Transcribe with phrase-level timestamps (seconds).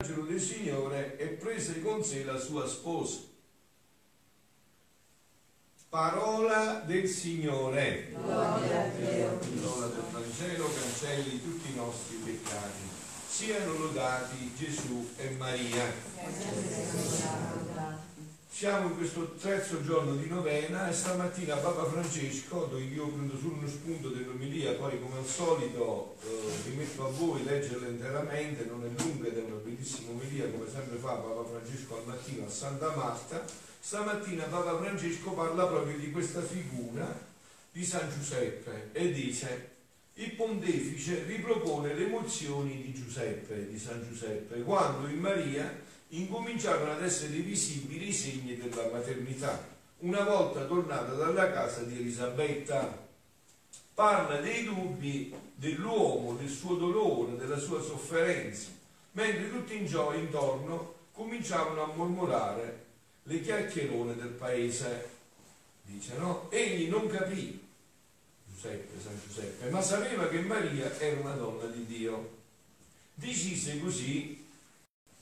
[0.00, 3.18] l'angelo del Signore e prese con sé la sua sposa.
[5.88, 8.12] Parola del Signore.
[8.12, 9.38] Gloria a Dio.
[9.38, 12.88] Parola del Vangelo cancelli tutti i nostri peccati.
[13.28, 15.92] Siano lodati Gesù e Maria.
[18.50, 23.68] Siamo in questo terzo giorno di novena e stamattina Papa Francesco, io prendo solo uno
[23.68, 29.00] spunto dell'omilia, poi come al solito eh, vi metto a voi leggerla interamente, non è
[29.00, 32.96] lunga ed è una bellissima omilia come sempre fa Papa Francesco al mattino a Santa
[32.96, 33.44] Marta.
[33.78, 37.06] Stamattina Papa Francesco parla proprio di questa figura
[37.70, 39.76] di San Giuseppe e dice
[40.14, 47.02] il pontefice ripropone le emozioni di Giuseppe, di San Giuseppe, quando in Maria incominciarono ad
[47.02, 53.06] essere visibili i segni della maternità, una volta tornata dalla casa di Elisabetta.
[53.92, 58.68] Parla dei dubbi dell'uomo, del suo dolore, della sua sofferenza,
[59.12, 62.86] mentre tutti in gioia intorno cominciavano a mormorare
[63.24, 65.16] le chiacchierone del paese.
[65.82, 66.48] Dice no?
[66.50, 67.60] Egli non capì,
[68.46, 72.36] Giuseppe, San Giuseppe, ma sapeva che Maria era una donna di Dio.
[73.14, 74.37] Decise così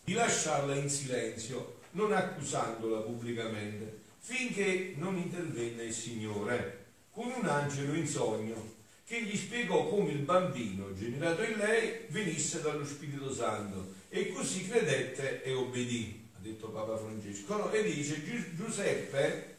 [0.07, 7.93] di lasciarla in silenzio, non accusandola pubblicamente, finché non intervenne il Signore con un angelo
[7.93, 13.95] in sogno che gli spiegò come il bambino generato in lei venisse dallo Spirito Santo
[14.09, 17.73] e così credette e obbedì, ha detto Papa Francesco.
[17.73, 18.23] E dice
[18.55, 19.57] Giuseppe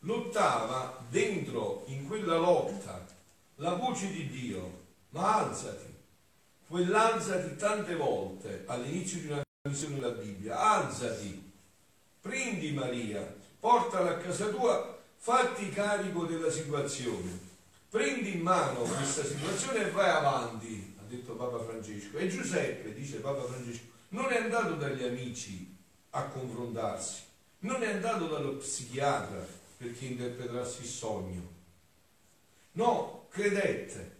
[0.00, 3.06] lottava dentro in quella lotta
[3.56, 5.86] la voce di Dio, ma alzati,
[6.66, 11.50] quell'alzati tante volte all'inizio di una visione della Bibbia, alzati,
[12.20, 17.30] prendi Maria, portala a casa tua, fatti carico della situazione,
[17.88, 22.18] prendi in mano questa situazione e vai avanti, ha detto Papa Francesco.
[22.18, 25.74] E Giuseppe, dice Papa Francesco, non è andato dagli amici
[26.10, 27.22] a confrontarsi,
[27.60, 29.46] non è andato dallo psichiatra
[29.78, 31.52] perché interpretasse il sogno.
[32.72, 34.16] No, credette,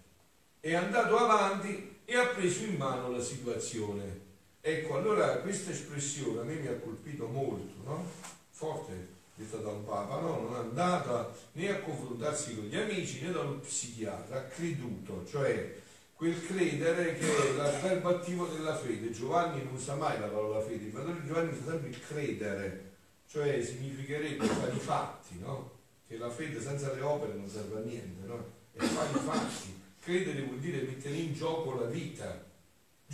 [0.61, 4.24] è andato avanti e ha preso in mano la situazione
[4.67, 8.03] Ecco, allora questa espressione a me mi ha colpito molto, no?
[8.49, 10.41] Forte, detta da un Papa, no?
[10.41, 15.23] Non è andata né a confrontarsi con gli amici né da un psichiatra, ha creduto,
[15.29, 15.83] cioè
[16.15, 19.11] quel credere che è il verbo attivo della fede.
[19.11, 22.93] Giovanni non usa mai la parola fede, il padre Giovanni usa sempre il credere,
[23.29, 25.73] cioè significherebbe fare i fatti, no?
[26.09, 28.43] Che la fede senza le opere non serve a niente, no?
[28.73, 29.79] E fare i fatti.
[30.01, 32.53] Credere vuol dire mettere in gioco la vita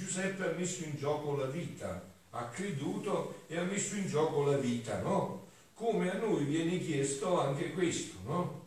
[0.00, 4.56] Giuseppe ha messo in gioco la vita, ha creduto e ha messo in gioco la
[4.56, 5.48] vita, no?
[5.74, 8.64] Come a noi viene chiesto anche questo, no?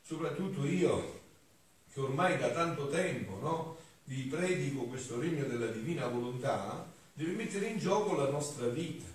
[0.00, 1.20] Soprattutto io,
[1.92, 3.76] che ormai da tanto tempo, no?
[4.04, 9.06] Vi predico questo regno della divina volontà, deve mettere in gioco la nostra vita.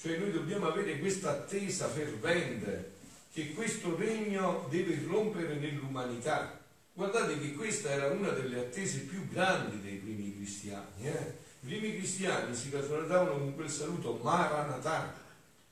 [0.00, 2.94] Cioè noi dobbiamo avere questa attesa fervente
[3.34, 6.58] che questo regno deve irrompere nell'umanità
[6.96, 11.06] Guardate che questa era una delle attese più grandi dei primi cristiani.
[11.06, 11.34] Eh?
[11.60, 15.12] I primi cristiani si salutavano con quel saluto Maranatha.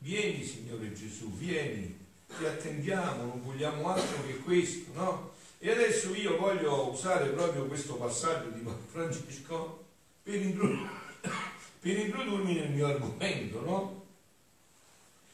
[0.01, 1.97] Vieni Signore Gesù, vieni,
[2.27, 5.33] ti attendiamo, non vogliamo altro che questo, no?
[5.61, 9.83] E adesso io voglio usare proprio questo passaggio di Francesco
[10.23, 10.89] per, introdurmi,
[11.81, 14.05] per introdurmi nel mio argomento, no?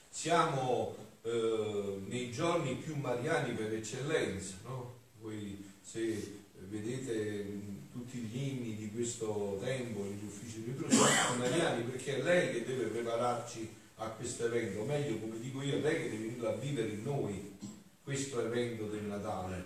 [0.09, 4.99] Siamo eh, nei giorni più mariani per eccellenza, no?
[5.21, 7.45] Voi se vedete
[7.91, 12.65] tutti gli inni di questo tempo negli uffici di sono mariani perché è lei che
[12.65, 16.53] deve prepararci a questo evento, meglio come dico io, è lei che deve venire a
[16.53, 17.59] vivere in noi
[18.05, 19.65] questo evento del Natale.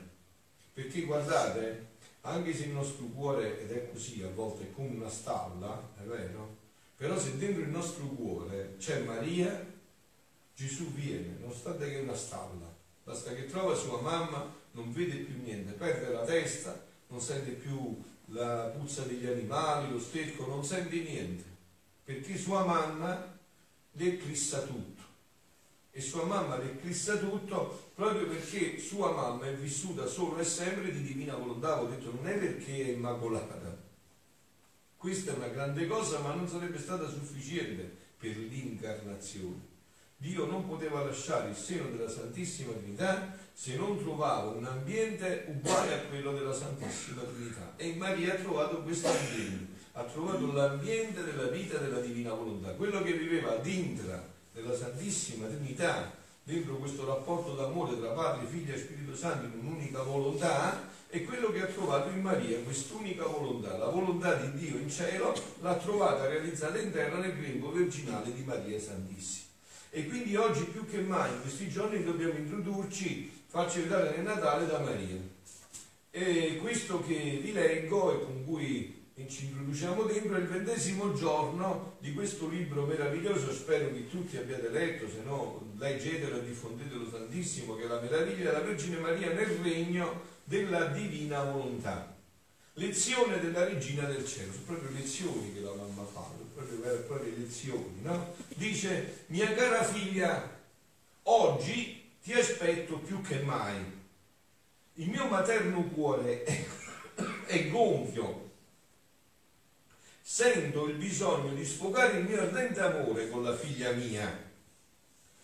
[0.72, 1.88] Perché guardate,
[2.22, 6.04] anche se il nostro cuore, ed è così a volte, è come una stalla, è
[6.04, 6.56] vero?
[6.96, 9.72] Però se dentro il nostro cuore c'è Maria,
[10.54, 12.74] Gesù viene, nonostante che è una stalla.
[13.04, 18.02] Basta che trova sua mamma non vede più niente, perde la testa, non sente più
[18.26, 21.44] la puzza degli animali, lo sterco, non sente niente,
[22.04, 23.38] perché sua mamma
[23.92, 25.02] le eclissa tutto.
[25.96, 30.90] E sua mamma le eclissa tutto proprio perché sua mamma è vissuta solo e sempre
[30.90, 31.80] di divina volontà.
[31.80, 33.82] Ho detto non è perché è immacolata.
[34.96, 37.88] Questa è una grande cosa, ma non sarebbe stata sufficiente
[38.18, 39.72] per l'incarnazione.
[40.16, 45.94] Dio non poteva lasciare il seno della Santissima Trinità se non trovava un ambiente uguale
[45.94, 47.72] a quello della Santissima Trinità.
[47.76, 53.00] E Maria ha trovato questo ambiente, ha trovato l'ambiente della vita della Divina Volontà, quello
[53.02, 54.22] che viveva ad intra
[54.52, 56.12] della Santissima Trinità,
[56.42, 61.52] dentro questo rapporto d'amore tra Padre, Figlio e Spirito Santo in un'unica volontà, è quello
[61.52, 63.76] che ha trovato in Maria, quest'unica volontà.
[63.76, 68.42] La volontà di Dio in cielo l'ha trovata realizzata in terra nel grembo virginale di
[68.42, 69.46] Maria Santissima.
[69.90, 74.66] E quindi oggi più che mai, in questi giorni, dobbiamo introdurci, farci vedere nel Natale
[74.66, 75.16] da Maria.
[76.10, 81.94] E questo che vi leggo e con cui ci introduciamo dentro è il ventesimo giorno
[82.00, 87.76] di questo libro meraviglioso, spero che tutti abbiate letto, se no leggetelo e diffondetelo tantissimo,
[87.76, 92.12] che è la meraviglia della Vergine Maria nel regno della divina volontà.
[92.72, 97.34] Lezione della regina del cielo, sono proprio lezioni che la mamma fa, proprio vere proprie
[97.36, 98.34] lezioni, no?
[98.48, 100.60] Dice, mia cara figlia,
[101.22, 103.76] oggi ti aspetto più che mai.
[104.94, 106.66] Il mio materno cuore è,
[107.44, 108.52] è gonfio.
[110.22, 114.42] Sento il bisogno di sfogare il mio ardente amore con la figlia mia.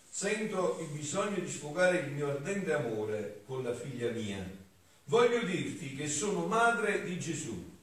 [0.08, 4.58] Sento il bisogno di sfogare il mio ardente amore con la figlia mia
[5.04, 7.76] Voglio dirti che sono madre di Gesù.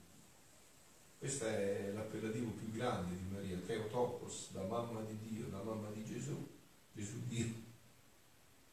[1.19, 6.03] Questo è l'appellativo più grande di Maria, Theotokos, la mamma di Dio, la mamma di
[6.03, 6.47] Gesù,
[6.94, 7.67] Gesù Dio.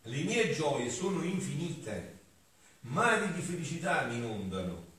[0.06, 2.18] Le mie gioie sono infinite,
[2.80, 4.92] mari di felicità mi inondano.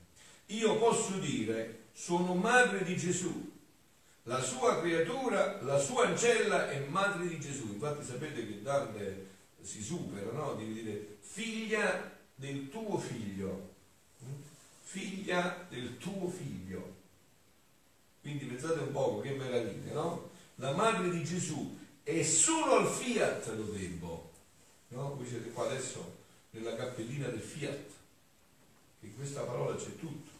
[0.46, 3.52] Io posso dire, sono madre di Gesù,
[4.24, 7.74] la sua creatura, la sua ancella è madre di Gesù.
[7.74, 9.26] Infatti sapete che Dante
[9.62, 10.54] si supera, no?
[10.54, 13.74] Di dire figlia del tuo figlio,
[14.82, 16.94] figlia del tuo figlio.
[18.22, 20.30] Quindi pensate un po' che meraviglia, no?
[20.56, 24.25] La madre di Gesù è solo al fiat lo debbo.
[24.88, 25.14] No?
[25.16, 27.84] Voi siete qua adesso nella cappellina del fiat,
[29.00, 30.30] che in questa parola c'è tutto,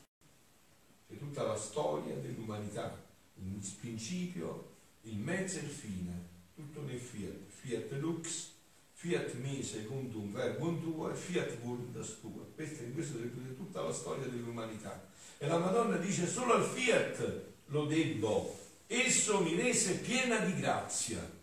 [1.08, 3.04] c'è tutta la storia dell'umanità,
[3.34, 8.50] il principio, il mezzo e il fine, tutto nel fiat, fiat lux,
[8.92, 12.44] fiat me secundum verbum tuo e fiat voluntas tua.
[12.54, 15.08] Questa, in questo ripete tutta la storia dell'umanità.
[15.38, 21.35] E la Madonna dice solo al fiat lo debbo, esso mi rese piena di grazia.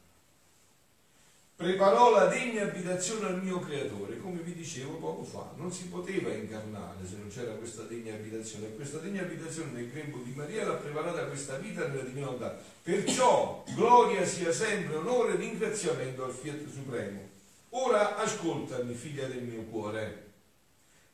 [1.63, 6.30] Preparò la degna abitazione al mio creatore, come vi dicevo poco fa, non si poteva
[6.33, 10.68] incarnare se non c'era questa degna abitazione, e questa degna abitazione nel grembo di Maria
[10.68, 12.60] l'ha preparata questa vita nella divinità.
[12.81, 17.30] Perciò gloria sia sempre, onore e ringraziamento al Fiat Supremo
[17.75, 20.31] Ora ascoltami, figlia del mio cuore.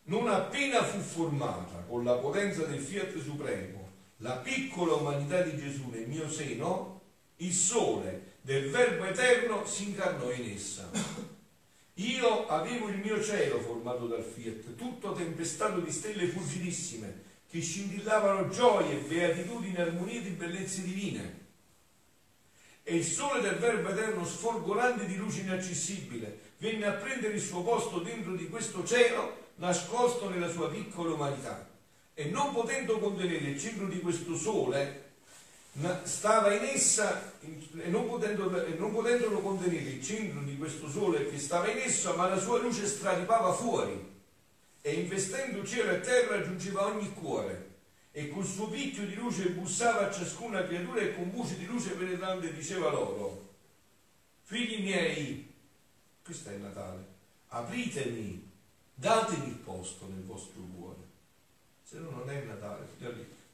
[0.05, 3.87] Non appena fu formata con la potenza del Fiat Supremo
[4.17, 7.01] la piccola umanità di Gesù nel mio seno,
[7.37, 10.89] il sole del Verbo Eterno si incarnò in essa.
[11.93, 18.49] Io avevo il mio cielo formato dal Fiat, tutto tempestato di stelle fulgidissime che scintillavano
[18.49, 21.37] gioie, beatitudini, armonie di bellezze divine
[22.81, 27.61] e il sole del Verbo Eterno sfolgorante di luce inaccessibile venne a prendere il suo
[27.61, 31.69] posto dentro di questo cielo nascosto nella sua piccola umanità
[32.15, 35.08] e non potendo contenere il centro di questo sole
[36.03, 41.29] stava in essa e non, potendo, e non potendolo contenere il centro di questo sole
[41.29, 44.17] che stava in essa ma la sua luce straripava fuori.
[44.81, 47.67] E investendo cielo e terra giungeva ogni cuore.
[48.11, 51.91] E col suo picchio di luce bussava a ciascuna creatura e con voce di luce
[51.91, 53.49] penetrante diceva loro,
[54.43, 55.53] figli miei,
[56.23, 57.05] questo è il Natale,
[57.49, 58.51] apritemi,
[58.95, 61.07] datemi il posto nel vostro cuore.
[61.83, 62.87] Se no non è il Natale,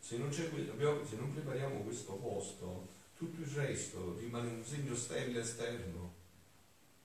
[0.06, 6.13] se non, se non prepariamo questo posto, tutto il resto rimane un segno sterile esterno.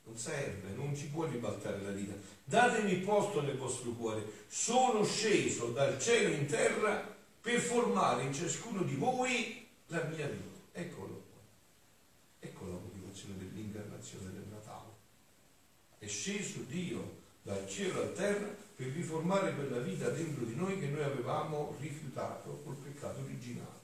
[0.05, 2.13] Non serve, non ci può ribaltare la vita.
[2.45, 4.45] Datemi posto nel vostro cuore.
[4.49, 10.59] Sono sceso dal cielo in terra per formare in ciascuno di voi la mia vita.
[10.73, 11.41] Eccolo qua.
[12.41, 14.93] Ecco la motivazione dell'incarnazione del Natale.
[15.97, 20.87] È sceso Dio dal cielo a terra per riformare quella vita dentro di noi che
[20.87, 23.79] noi avevamo rifiutato col peccato originale,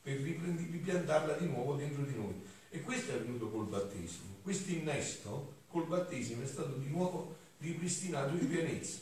[0.00, 2.40] per ripiantarla di nuovo dentro di noi.
[2.70, 4.36] E questo è avvenuto col battesimo.
[4.42, 8.98] Questo innesto col battesimo è stato di nuovo ripristinato in pienezza.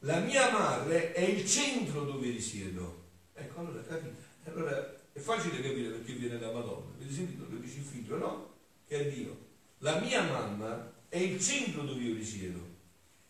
[0.00, 4.14] La mia madre è il centro dove risiedo Ecco, allora capite?
[4.44, 6.92] Allora è facile capire perché viene da Madonna.
[6.94, 8.54] Avete sentito che dice il figlio, no?
[8.86, 9.36] Che è Dio.
[9.78, 12.76] La mia mamma è il centro dove io risiedo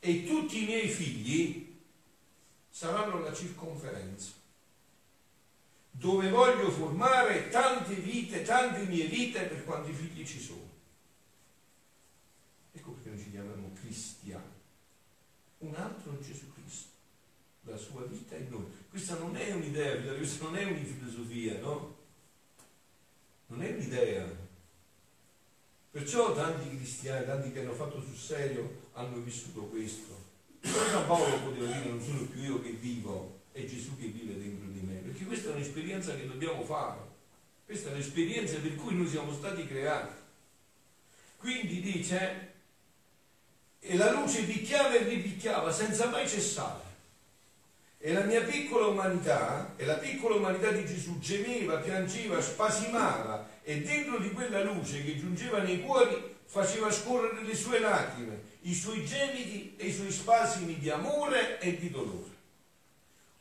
[0.00, 1.76] e tutti i miei figli
[2.70, 4.32] saranno la circonferenza
[5.98, 10.66] dove voglio formare tante vite, tante mie vite per quanti figli ci sono.
[12.70, 14.56] Ecco perché noi ci chiamiamo cristiani.
[15.58, 16.90] Un altro Gesù Cristo,
[17.62, 18.66] la sua vita in noi.
[18.88, 21.96] Questa non è un'idea, questa non è una filosofia, no?
[23.46, 24.46] Non è un'idea.
[25.90, 30.26] Perciò tanti cristiani, tanti che hanno fatto sul serio, hanno vissuto questo.
[30.60, 34.68] San Paolo poteva dire non sono più io che vivo, è Gesù che vive dentro
[34.68, 36.98] di me, perché questa è un'esperienza che dobbiamo fare,
[37.64, 40.14] questa è l'esperienza per cui noi siamo stati creati.
[41.36, 42.52] Quindi dice,
[43.78, 46.86] e la luce picchiava e ripicchiava senza mai cessare.
[48.00, 53.80] E la mia piccola umanità, e la piccola umanità di Gesù gemeva, piangeva, spasimava e
[53.80, 59.04] dentro di quella luce che giungeva nei cuori faceva scorrere le sue lacrime, i suoi
[59.04, 62.36] gemiti e i suoi spasimi di amore e di dolore.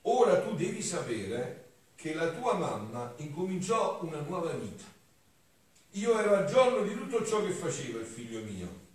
[0.04, 4.86] Ora tu devi sapere che la tua mamma incominciò una nuova vita.
[5.92, 8.86] Io ero a giorno di tutto ciò che faceva il figlio mio.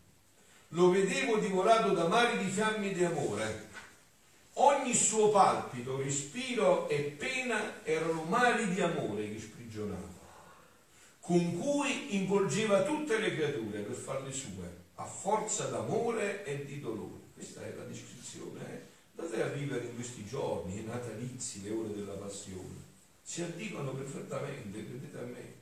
[0.68, 3.70] Lo vedevo divorato da mari di fiamme e di amore
[4.56, 10.08] Ogni suo palpito, respiro e pena erano mari di amore che sprigionava,
[11.20, 14.71] con cui involgeva tutte le creature per farle sue,
[15.02, 17.20] a forza d'amore e di dolore.
[17.34, 18.60] Questa è la descrizione.
[18.60, 19.20] Eh?
[19.20, 22.90] Andate a vivere in questi giorni, i natalizi, le ore della passione.
[23.22, 25.60] Si addicono perfettamente, credete a me.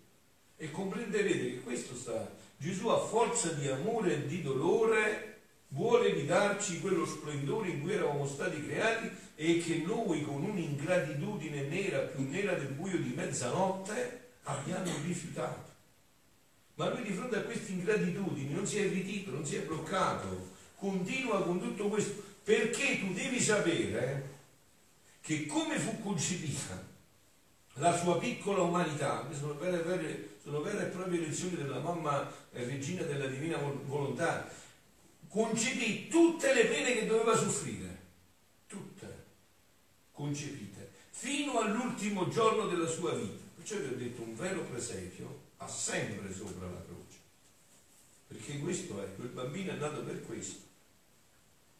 [0.56, 6.80] E comprenderete che questo sta Gesù a forza di amore e di dolore vuole ridarci
[6.80, 12.52] quello splendore in cui eravamo stati creati e che noi con un'ingratitudine nera, più nera
[12.54, 15.69] del buio di mezzanotte, abbiamo rifiutato.
[16.80, 20.48] Ma lui di fronte a queste ingratitudini non si è ritito, non si è bloccato,
[20.76, 24.38] continua con tutto questo, perché tu devi sapere
[25.20, 26.82] che come fu concepita
[27.74, 32.64] la sua piccola umanità, sono vere, vere, sono vere e proprie lezioni della mamma eh,
[32.64, 34.48] regina della divina volontà,
[35.28, 37.98] concepì tutte le pene che doveva soffrire,
[38.66, 39.24] tutte.
[40.12, 43.44] Concepite, fino all'ultimo giorno della sua vita.
[43.56, 47.18] Perciò vi ho detto un vero presepio ha sempre sopra la croce,
[48.28, 50.60] perché questo è, quel bambino è nato per questo,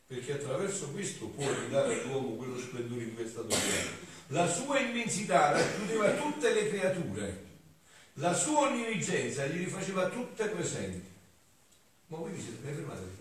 [0.07, 4.09] perché attraverso questo può ridare all'uomo quello splendore in cui è stato creato.
[4.29, 7.45] La sua immensità racchiudeva tutte le creature,
[8.15, 11.09] la sua onnivigenza gli rifaceva tutte presenti.
[12.09, 13.19] Ma voi vi siete fermati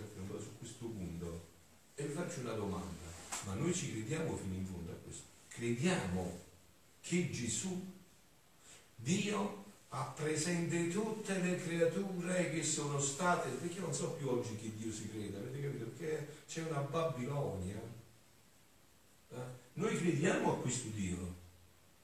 [0.59, 1.47] questo punto
[1.95, 3.07] e vi faccio una domanda,
[3.45, 5.23] ma noi ci crediamo fino in fondo a questo?
[5.47, 6.39] Crediamo
[7.01, 7.85] che Gesù,
[8.95, 14.71] Dio, ha presente tutte le creature che sono state, perché non so più oggi che
[14.75, 15.85] Dio si crede, avete capito?
[15.85, 17.81] Perché c'è una Babilonia.
[19.31, 19.37] Eh?
[19.73, 21.37] Noi crediamo a questo Dio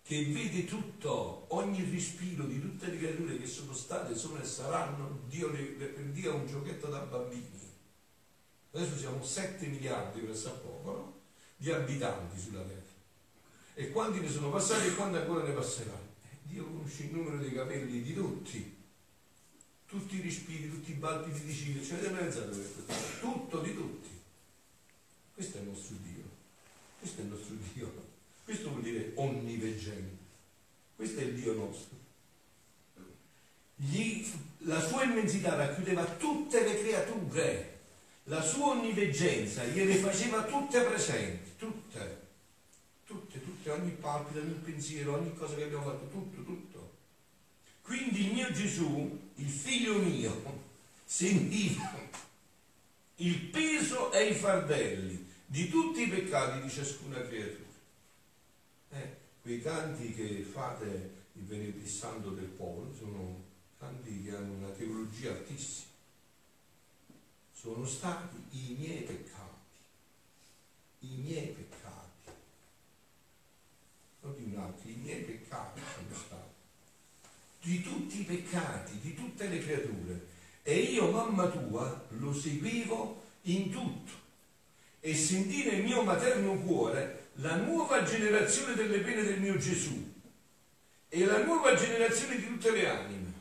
[0.01, 5.21] che vede tutto, ogni respiro di tutte le creature che sono state, sono e saranno,
[5.27, 7.73] Dio, Dio è un giochetto da bambini.
[8.71, 11.19] Adesso siamo 7 miliardi, questo a poco, no?
[11.55, 12.81] di abitanti sulla Terra.
[13.73, 16.04] E quanti ne sono passati e quanti ancora ne passeranno?
[16.47, 18.75] Dio conosce il numero dei capelli di tutti,
[19.85, 22.83] tutti i respiri, tutti i palpiti di ciglio, ci avete pensato questo?
[23.19, 24.09] Tutto di tutti.
[25.33, 26.23] Questo è il nostro Dio.
[26.99, 27.93] Questo è il nostro Dio.
[28.43, 30.23] Questo vuol dire onniveggente.
[30.95, 31.97] Questo è il Dio nostro.
[33.75, 34.25] Gli,
[34.59, 37.73] la sua immensità racchiudeva tutte le creature
[38.25, 41.44] la sua onniveggenza gliele faceva tutte presenti,
[43.65, 46.93] tutte, ogni palpito, ogni pensiero, ogni cosa che abbiamo fatto, tutto, tutto.
[47.81, 50.63] Quindi il mio Gesù, il figlio mio,
[51.03, 52.23] sentiva
[53.17, 57.63] il peso e i fardelli di tutti i peccati di ciascuna creatura.
[58.91, 63.43] Eh, quei canti che fate il venerdì santo del popolo sono
[63.77, 65.93] canti che hanno una teologia altissima
[67.51, 69.79] sono stati i miei peccati,
[70.99, 72.04] i miei peccati,
[74.31, 76.53] di un altro, i miei peccati sono stati,
[77.61, 80.27] di tutti i peccati, di tutte le creature.
[80.63, 84.23] E io, mamma tua, lo seguivo in tutto
[84.99, 90.13] e sentì nel mio materno cuore la nuova generazione delle pene del mio Gesù
[91.09, 93.33] e la nuova generazione di tutte le anime.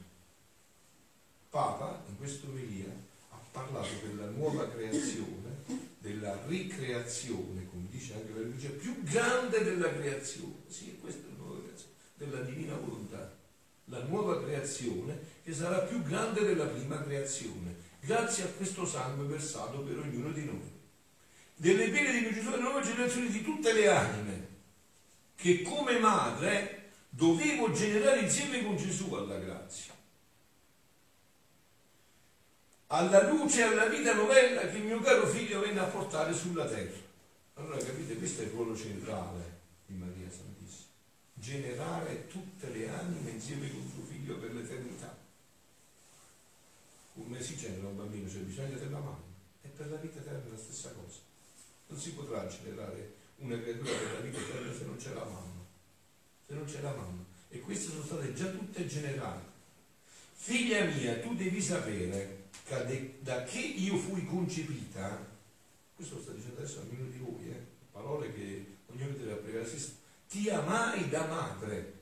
[1.49, 2.93] Papa, in questo omelia,
[3.55, 5.63] parlato della nuova creazione,
[5.99, 10.55] della ricreazione, dice anche la religione, più grande della creazione.
[10.67, 13.33] Sì, questa è la nuova creazione, della divina volontà.
[13.87, 19.81] La nuova creazione che sarà più grande della prima creazione, grazie a questo sangue versato
[19.81, 20.73] per ognuno di noi.
[21.55, 24.49] Delle pene di Gesù, la nuova generazione di tutte le anime,
[25.37, 29.93] che come madre dovevo generare insieme con Gesù alla grazia
[32.89, 36.65] alla luce e alla vita novella che il mio caro figlio venne a portare sulla
[36.65, 37.04] terra.
[37.55, 40.89] Allora capite, questo è il ruolo centrale di Maria Santissima,
[41.35, 45.17] generare tutte le anime insieme con suo figlio per l'eternità.
[47.15, 48.29] Come si genera un bambino?
[48.29, 49.23] C'è bisogno della mamma.
[49.63, 51.21] E per la vita eterna è la stessa cosa.
[51.87, 55.65] Non si potrà generare una creatura per la vita eterna se non c'è la mamma.
[56.47, 57.25] Se non c'è la mamma.
[57.51, 59.53] E queste sono state già tutte generate.
[60.35, 65.34] Figlia mia, tu devi sapere che da che io fui concepita,
[65.95, 67.67] questo lo sta dicendo adesso a ognuno di voi, eh?
[67.91, 69.97] parole che ognuno deve applicare a se
[70.29, 71.93] ti amai da madre,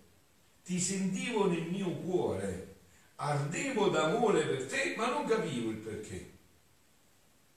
[0.64, 2.76] ti sentivo nel mio cuore,
[3.16, 6.30] ardevo d'amore per te, ma non capivo il perché.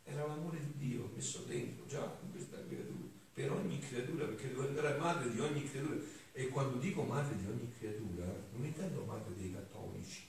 [0.03, 4.97] Era l'amore di Dio messo dentro già in questa creatura, per ogni creatura, perché andare
[4.97, 5.97] madre di ogni creatura.
[6.33, 10.27] E quando dico madre di ogni creatura, non intendo madre dei cattolici,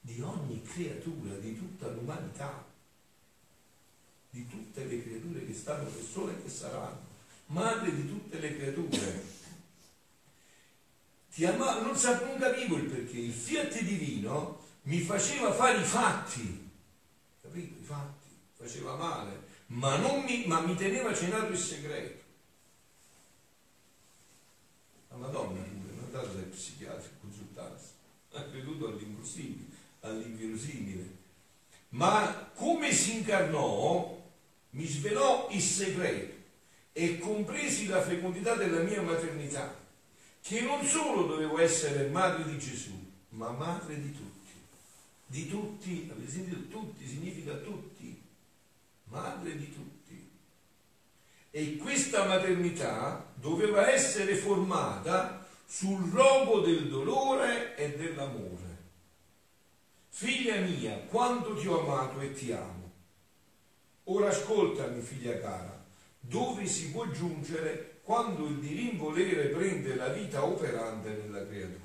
[0.00, 2.64] di ogni creatura, di tutta l'umanità,
[4.30, 7.06] di tutte le creature che stanno, che sono e che saranno,
[7.46, 9.36] madre di tutte le creature.
[11.32, 16.70] Ti ama, non, non capivo il perché, il fiat divino mi faceva fare i fatti,
[17.40, 17.80] capito?
[17.80, 22.26] I fatti, faceva male, ma, mi, ma mi teneva cenato il segreto.
[25.10, 27.90] La Madonna pure, non è andata dai psichiatri a consultarsi,
[28.32, 31.16] ha creduto all'impossibile, all'inverosimile.
[31.90, 34.17] Ma come si incarnò,
[34.70, 36.34] mi svelò il segreto
[36.92, 39.74] e compresi la fecondità della mia maternità,
[40.42, 42.92] che non solo dovevo essere madre di Gesù,
[43.30, 44.52] ma madre di tutti.
[45.26, 46.68] Di tutti, avete sentito?
[46.68, 48.20] Tutti significa tutti,
[49.04, 50.30] madre di tutti.
[51.50, 58.76] E questa maternità doveva essere formata sul rogo del dolore e dell'amore.
[60.08, 62.77] Figlia mia, quanto ti ho amato e ti amo.
[64.10, 65.84] Ora ascoltami, figlia cara,
[66.20, 71.84] dove si può giungere quando il divin volere prende la vita operante nella creatura.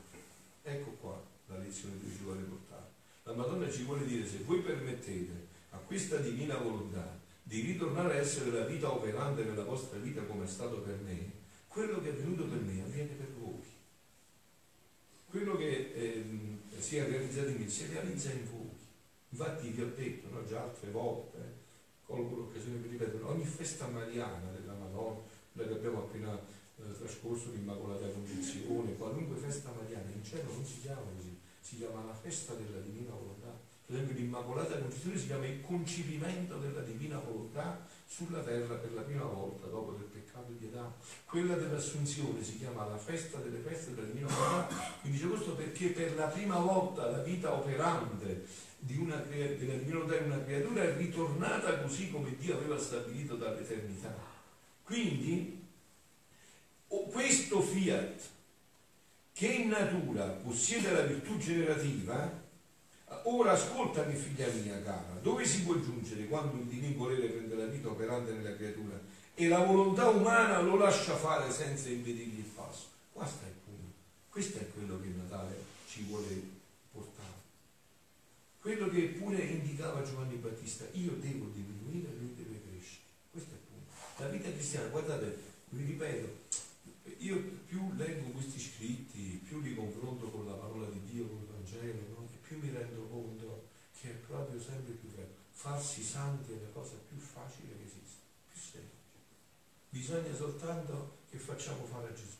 [0.63, 2.87] Ecco qua la lezione che ci vuole portare.
[3.23, 8.21] La Madonna ci vuole dire se voi permettete a questa divina volontà di ritornare a
[8.21, 11.29] essere la vita operante nella vostra vita come è stato per me,
[11.67, 13.63] quello che è venuto per me avviene per voi.
[15.29, 16.23] Quello che eh,
[16.79, 18.71] si è realizzato in me si realizza in voi.
[19.27, 21.62] Infatti vi ho detto no, già altre volte,
[22.05, 25.19] colgo l'occasione per ripetere, ogni festa mariana della Madonna,
[25.53, 26.39] quella che abbiamo appena
[26.77, 32.03] eh, trascorso l'Immacolata Concezione, qualunque festa mariana in cielo non si chiama così, si chiama
[32.03, 33.71] la festa della Divina Volontà.
[33.85, 39.01] Per esempio l'Immacolata Concezione si chiama il concepimento della Divina Volontà sulla terra per la
[39.01, 40.93] prima volta dopo del peccato di Adamo.
[41.25, 44.67] Quella dell'Assunzione si chiama la festa delle feste della Divina Volontà.
[45.01, 48.45] Quindi dice questo perché per la prima volta la vita operante
[48.85, 54.13] di una, della divinità di una creatura è ritornata così come Dio aveva stabilito dall'eternità.
[54.83, 55.61] Quindi
[56.87, 58.21] questo fiat
[59.31, 62.41] che in natura possiede la virtù generativa,
[63.23, 67.65] ora ascoltami figlia mia cara, dove si può giungere quando il divino volere prende la
[67.65, 68.99] vita operante nella creatura
[69.33, 72.87] e la volontà umana lo lascia fare senza impedirgli il passo?
[73.11, 73.93] Questo è il punto,
[74.29, 76.52] questo è quello che Natale ci vuole
[78.63, 83.03] quello che pure indicava Giovanni Battista, io devo diminuire lui deve crescere.
[83.29, 83.91] Questo è il punto.
[84.23, 85.37] La vita cristiana, guardate,
[85.71, 86.27] vi ripeto,
[87.17, 91.47] io più leggo questi scritti, più li confronto con la parola di Dio, con il
[91.51, 92.29] Vangelo, no?
[92.41, 93.67] più mi rendo conto
[93.99, 95.27] che è proprio sempre più vero.
[95.51, 99.19] Farsi santi è la cosa più facile che esiste, più semplice.
[99.89, 102.39] Bisogna soltanto che facciamo fare a Gesù,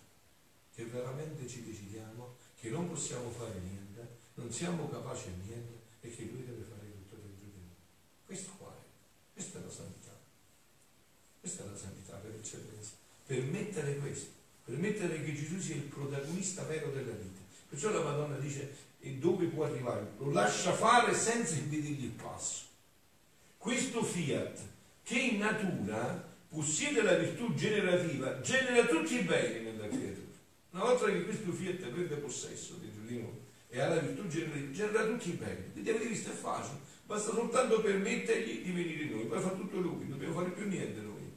[0.73, 5.72] che veramente ci decidiamo che non possiamo fare niente, non siamo capaci a niente
[6.03, 7.75] e che lui deve fare tutto dentro di noi.
[8.25, 10.19] Questo qua è, questa è la santità.
[11.39, 12.91] Questa è la santità per eccellenza.
[13.25, 14.31] Permettere questo,
[14.65, 17.39] permettere che Gesù sia il protagonista vero della vita.
[17.69, 20.11] Perciò la Madonna dice, e dove può arrivare?
[20.17, 22.65] Lo lascia fare senza impedirgli il passo.
[23.57, 24.59] Questo fiat,
[25.03, 30.31] che in natura possiede la virtù generativa, genera tutti i beni nella creatura.
[30.71, 33.39] Una volta che questo fiat prende possesso dentro di noi,
[33.73, 35.71] e alla virtù genera, genera tutti i beni.
[35.71, 40.01] Quindi avete visto è facile, basta soltanto permettergli di venire noi, poi fa tutto lui,
[40.01, 41.35] non dobbiamo fare più niente noi.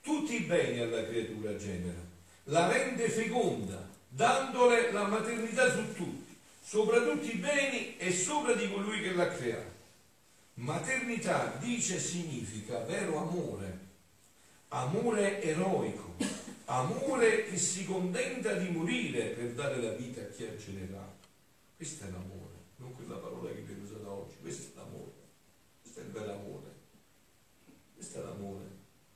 [0.00, 1.98] Tutti i beni alla creatura genera,
[2.44, 8.70] la rende feconda, dandole la maternità su tutti, sopra tutti i beni e sopra di
[8.70, 9.74] colui che l'ha creato.
[10.54, 13.78] Maternità dice significa vero amore,
[14.68, 16.14] amore eroico,
[16.66, 21.24] amore che si contenta di morire per dare la vita a chi ha generato.
[21.76, 25.12] Questo è l'amore, non quella parola che viene usata oggi, questo è l'amore,
[25.82, 26.74] questo è il vero amore,
[27.94, 28.64] questo è l'amore,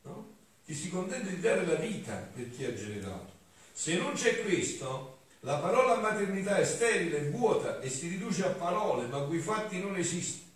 [0.02, 0.36] no?
[0.64, 3.38] Che si contenta di dare la vita per chi ha generato.
[3.72, 9.06] Se non c'è questo, La parola maternità è sterile, vuota e si riduce a parole,
[9.06, 10.50] ma quei fatti non esistono.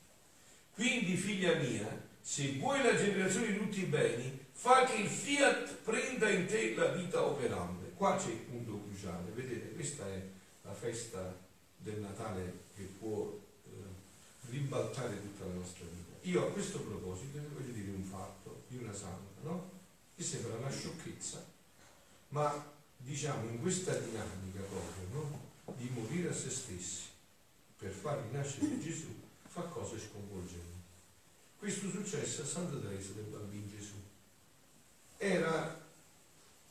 [0.75, 1.89] Quindi, figlia mia,
[2.21, 6.75] se vuoi la generazione di tutti i beni, fa che il fiat prenda in te
[6.75, 7.93] la vita operante.
[7.95, 10.23] Qua c'è il punto cruciale, vedete, questa è
[10.63, 11.37] la festa
[11.77, 13.71] del Natale che può eh,
[14.49, 16.17] ribaltare tutta la nostra vita.
[16.23, 19.71] Io a questo proposito voglio dire un fatto di una santa, no?
[20.17, 21.45] Che sembra una sciocchezza,
[22.29, 25.75] ma diciamo in questa dinamica proprio, no?
[25.77, 27.03] Di morire a se stessi
[27.77, 29.13] per far rinascere Gesù
[29.47, 30.81] fa cose sconvolgenti.
[31.59, 34.04] Questo successe a Santa Teresa del Bambino Gesù.
[35.17, 35.81] Era,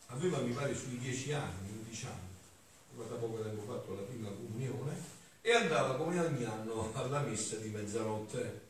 [0.07, 4.95] aveva mi pare sui dieci anni, undici anni, da poco tempo fatto la prima comunione
[5.41, 8.61] e andava come ogni anno alla messa di mezzanotte.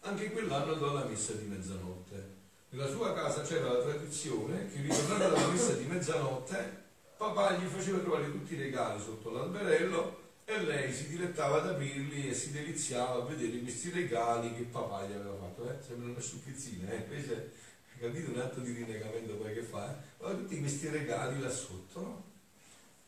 [0.00, 2.36] Anche quell'anno andò alla messa di mezzanotte.
[2.70, 6.86] Nella sua casa c'era la tradizione che ritornata dalla messa di mezzanotte
[7.18, 12.28] papà gli faceva trovare tutti i regali sotto l'alberello e lei si dilettava ad aprirli
[12.28, 15.68] e si deliziava a vedere questi regali che papà gli aveva fatto.
[15.68, 15.74] Eh?
[15.84, 16.96] Sembra una sciocchezzina, eh?
[16.96, 17.52] invece
[17.98, 19.96] capito un atto di rinnegamento poi che fa?
[20.20, 20.30] Eh?
[20.36, 22.24] tutti questi regali là sotto, no?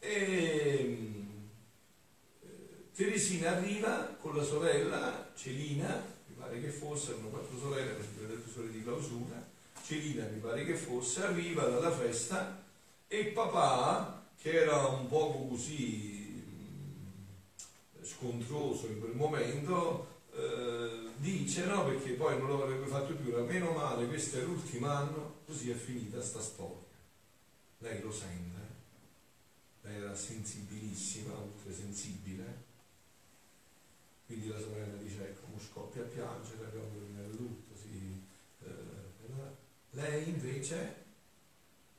[0.00, 0.08] E
[2.40, 8.42] eh, Teresina arriva con la sorella Celina, mi pare che fosse, erano quattro sorelle, le
[8.52, 9.48] sorelle di clausura,
[9.84, 12.64] Celina mi pare che fosse, arriva dalla festa
[13.06, 20.09] e papà, che era un poco così mm, scontroso in quel momento,
[20.40, 24.42] eh, dice no perché poi non lo avrebbe fatto più, era meno male, questo è
[24.42, 26.88] l'ultimo anno, così è finita sta storia.
[27.78, 28.60] Lei lo sente
[29.82, 32.68] era sensibilissima, oltre sensibile.
[34.26, 38.22] Quindi la sorella dice, ecco, scoppia a piangere, abbiamo nel lutto, sì.
[38.62, 38.98] Eh,
[39.90, 41.04] lei invece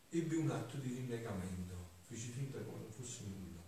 [0.09, 3.61] ebbe un atto di rinnegamento, fece finta come non fosse nulla.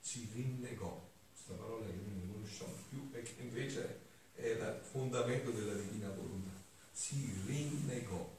[0.00, 1.81] Si rinnegò, questa parola
[2.52, 4.00] conosciamo più e che invece
[4.34, 6.50] è il fondamento della divina volontà.
[6.92, 8.30] Si rinnegò.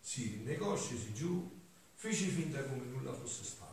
[0.00, 1.48] Si rinnegò, scesi giù,
[1.94, 3.72] fece finta come nulla fosse stato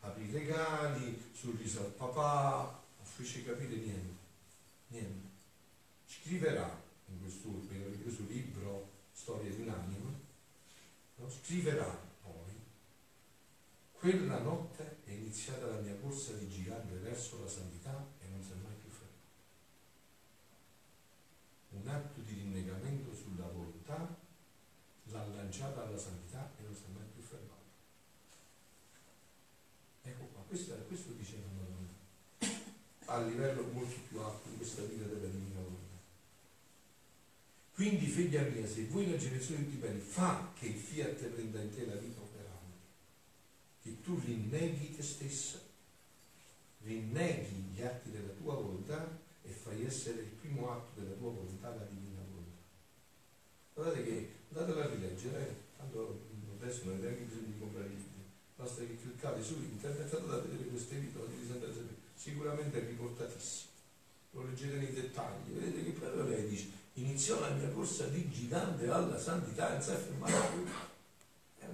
[0.00, 4.16] aprì i regali, sorrise al papà, non fece capire niente,
[4.88, 5.28] niente.
[6.06, 10.10] Scriverà in questo meraviglioso libro Storia di un'anima,
[11.16, 11.28] no?
[11.28, 12.52] scriverà poi,
[13.92, 18.52] quella notte è iniziata la mia corsa di gigante verso la santità e non si
[18.52, 19.16] è mai più fermata.
[21.70, 24.16] Un atto di rinnegamento sulla volontà
[25.04, 27.64] l'ha lanciata alla santità e non si è mai più fermata.
[30.02, 31.88] Ecco qua, questo, questo dice la Madonna,
[33.06, 35.96] a livello molto più alto in questa vita della Divina Volontà.
[37.72, 41.74] Quindi, figlia mia, se vuoi la generazione di bene, fa che il fiat prenda in
[41.74, 42.20] te la vita
[44.08, 45.58] tu rinneghi te stessa,
[46.80, 49.06] rinneghi gli atti della tua volontà
[49.42, 52.56] e fai essere il primo atto della tua volontà la divina volontà.
[53.74, 56.24] Guardate che, andatela a rileggere, tanto
[56.58, 58.02] adesso non avete neanche bisogno di comprare il
[58.56, 61.74] basta che cliccate su internet andate a vedere queste episodi di Isabella,
[62.14, 63.70] sicuramente è riportatissimo.
[64.30, 68.88] Lo leggete nei dettagli, vedete che proprio lei dice, iniziò la mia corsa di gigante
[68.88, 70.87] alla santità e è fermata più.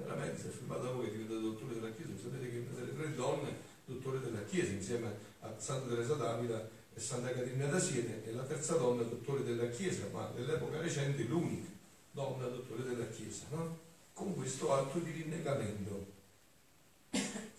[0.05, 3.15] Veramente è fermata dopo che è diventato dottore della Chiesa, sapete che una delle tre
[3.15, 8.33] donne dottore della Chiesa insieme a Santa Teresa d'Avila e Santa Caterina da Siena e
[8.33, 11.69] la terza donna dottore della Chiesa, ma nell'epoca recente l'unica
[12.13, 13.79] donna dottore della Chiesa, no?
[14.13, 16.13] con questo atto di rinnegamento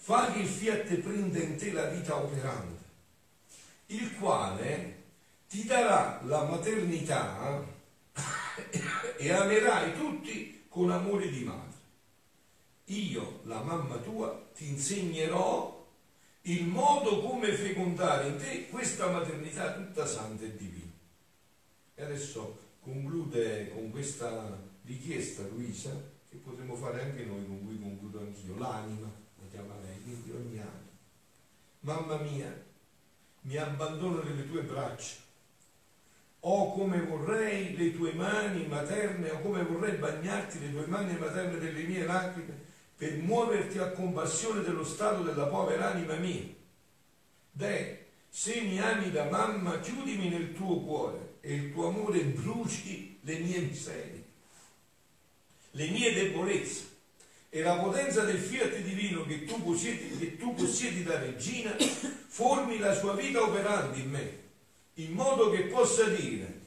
[0.05, 2.83] fa che il fiat prenda in te la vita operante,
[3.87, 5.03] il quale
[5.49, 7.65] ti darà la maternità
[9.17, 11.74] e amerai tutti con amore di madre.
[12.85, 15.85] Io, la mamma tua, ti insegnerò
[16.41, 20.91] il modo come fecondare in te questa maternità tutta santa e divina.
[21.95, 25.91] E adesso conclude con questa richiesta, Luisa,
[26.29, 29.23] che potremmo fare anche noi, con cui concludo anch'io, l'anima
[29.55, 30.93] chiama lei, quindi ogni anno.
[31.81, 32.63] Mamma mia,
[33.41, 35.23] mi abbandono nelle tue braccia.
[36.41, 41.57] O come vorrei le tue mani materne, o come vorrei bagnarti le tue mani materne
[41.57, 46.43] delle mie lacrime, per muoverti a compassione dello stato della povera anima mia.
[47.51, 53.17] Deh, se mi ami da mamma, chiudimi nel tuo cuore e il tuo amore bruci
[53.21, 54.23] le mie miserie,
[55.71, 56.93] le mie debolezze
[57.49, 62.77] e la potenza del fiat divino che tu possiedi, che tu possiedi da regina formi
[62.77, 64.39] la sua vita operante in me,
[64.95, 66.63] in modo che possa dire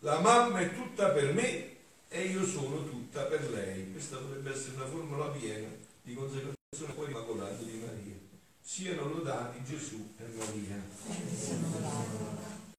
[0.00, 1.76] la mamma è tutta per me
[2.08, 3.92] e io sono tutta per lei.
[3.92, 5.68] Questa dovrebbe essere una formula piena
[6.02, 8.14] di consacrazione poi immacolato di Maria.
[8.60, 12.55] Siano lodati Gesù e Maria.